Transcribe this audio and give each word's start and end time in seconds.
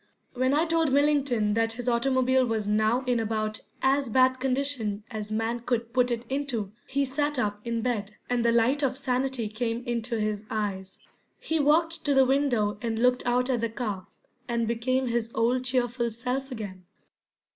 When 0.33 0.55
I 0.55 0.65
told 0.65 0.91
Millington 0.91 1.53
that 1.53 1.73
his 1.73 1.87
automobile 1.87 2.43
was 2.43 2.67
now 2.67 3.03
in 3.03 3.19
about 3.19 3.61
as 3.83 4.09
bad 4.09 4.39
condition 4.39 5.03
as 5.11 5.31
man 5.31 5.59
could 5.59 5.93
put 5.93 6.09
it 6.09 6.25
into, 6.27 6.71
he 6.87 7.05
sat 7.05 7.37
up 7.37 7.59
in 7.63 7.83
bed, 7.83 8.15
and 8.27 8.43
the 8.43 8.51
light 8.51 8.81
of 8.81 8.97
sanity 8.97 9.47
came 9.47 9.83
into 9.85 10.19
his 10.19 10.43
eyes. 10.49 10.97
He 11.39 11.59
walked 11.59 12.03
to 12.05 12.15
the 12.15 12.25
window 12.25 12.79
and 12.81 12.97
looked 12.97 13.23
out 13.27 13.47
at 13.51 13.61
the 13.61 13.69
car, 13.69 14.07
and 14.47 14.67
became 14.67 15.05
his 15.05 15.29
old 15.35 15.65
cheerful 15.65 16.09
self 16.09 16.51
again. 16.51 16.85